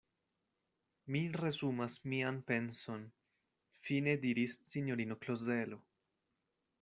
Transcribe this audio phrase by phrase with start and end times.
[1.15, 3.05] Mi resumas mian penson,
[3.89, 5.79] fine diris sinjorino Klozelo.